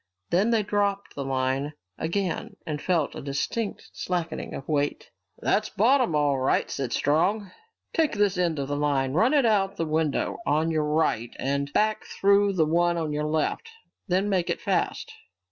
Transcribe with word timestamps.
Then 0.31 0.49
they 0.49 0.63
dropped 0.63 1.13
the 1.13 1.23
line 1.23 1.73
again 1.99 2.57
and 2.65 2.81
felt 2.81 3.13
a 3.13 3.21
distinct 3.21 3.91
slackening 3.93 4.55
of 4.55 4.67
weight. 4.67 5.11
"That's 5.37 5.69
bottom 5.69 6.15
all 6.15 6.39
right," 6.39 6.71
said 6.71 6.91
Strong. 6.91 7.51
"Take 7.93 8.13
this 8.13 8.35
end 8.35 8.57
of 8.57 8.67
the 8.67 8.75
line, 8.77 9.13
run 9.13 9.35
it 9.35 9.45
out 9.45 9.73
of 9.73 9.77
the 9.77 9.85
window 9.85 10.37
on 10.43 10.71
your 10.71 10.85
right, 10.85 11.35
and 11.37 11.71
back 11.71 12.05
through 12.05 12.53
the 12.53 12.65
one 12.65 12.97
on 12.97 13.13
your 13.13 13.27
left. 13.27 13.69
Then 14.07 14.27
make 14.27 14.49
it 14.49 14.59
fast." 14.59 15.13